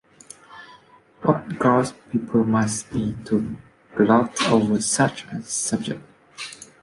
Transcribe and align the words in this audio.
What 1.21 1.59
ghouls 1.59 1.93
people 2.11 2.43
must 2.43 2.89
be 2.91 3.15
to 3.25 3.55
gloat 3.95 4.31
over 4.51 4.81
such 4.81 5.25
a 5.25 5.43
subject. 5.43 6.01